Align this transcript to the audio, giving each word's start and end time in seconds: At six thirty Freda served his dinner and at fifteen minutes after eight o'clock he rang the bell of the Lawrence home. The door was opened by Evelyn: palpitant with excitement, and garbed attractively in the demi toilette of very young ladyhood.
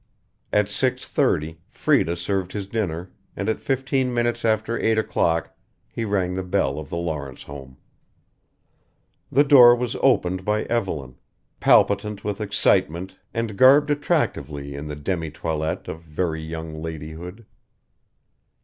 At 0.51 0.67
six 0.67 1.07
thirty 1.07 1.59
Freda 1.69 2.17
served 2.17 2.53
his 2.53 2.65
dinner 2.65 3.11
and 3.35 3.47
at 3.47 3.59
fifteen 3.59 4.11
minutes 4.11 4.43
after 4.43 4.79
eight 4.79 4.97
o'clock 4.97 5.55
he 5.87 6.05
rang 6.05 6.33
the 6.33 6.41
bell 6.41 6.79
of 6.79 6.89
the 6.89 6.97
Lawrence 6.97 7.43
home. 7.43 7.77
The 9.31 9.43
door 9.43 9.75
was 9.75 9.95
opened 10.01 10.43
by 10.43 10.63
Evelyn: 10.63 11.17
palpitant 11.59 12.23
with 12.23 12.41
excitement, 12.41 13.17
and 13.31 13.55
garbed 13.55 13.91
attractively 13.91 14.73
in 14.73 14.87
the 14.87 14.95
demi 14.95 15.29
toilette 15.29 15.87
of 15.87 16.01
very 16.01 16.41
young 16.41 16.81
ladyhood. 16.81 17.45